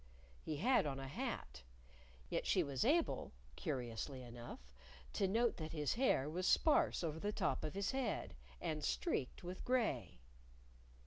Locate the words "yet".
2.27-2.47